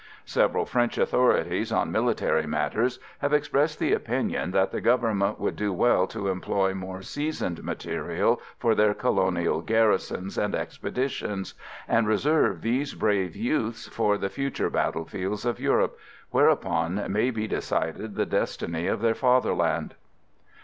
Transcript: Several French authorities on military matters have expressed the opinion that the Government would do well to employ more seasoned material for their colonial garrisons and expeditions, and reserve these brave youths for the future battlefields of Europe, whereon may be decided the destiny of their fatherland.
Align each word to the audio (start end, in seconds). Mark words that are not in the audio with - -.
Several 0.25 0.65
French 0.65 0.97
authorities 0.97 1.71
on 1.71 1.91
military 1.91 2.47
matters 2.47 2.97
have 3.19 3.33
expressed 3.33 3.77
the 3.77 3.93
opinion 3.93 4.49
that 4.49 4.71
the 4.71 4.81
Government 4.81 5.39
would 5.39 5.55
do 5.55 5.71
well 5.71 6.07
to 6.07 6.27
employ 6.29 6.73
more 6.73 7.03
seasoned 7.03 7.63
material 7.63 8.41
for 8.57 8.73
their 8.73 8.95
colonial 8.95 9.61
garrisons 9.61 10.39
and 10.39 10.55
expeditions, 10.55 11.53
and 11.87 12.07
reserve 12.07 12.61
these 12.61 12.95
brave 12.95 13.35
youths 13.35 13.87
for 13.89 14.17
the 14.17 14.29
future 14.29 14.71
battlefields 14.71 15.45
of 15.45 15.59
Europe, 15.59 15.99
whereon 16.31 17.05
may 17.11 17.29
be 17.29 17.45
decided 17.47 18.15
the 18.15 18.25
destiny 18.25 18.87
of 18.87 19.01
their 19.01 19.13
fatherland. 19.13 19.93